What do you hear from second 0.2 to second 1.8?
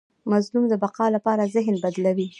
مظلوم د بقا لپاره ذهن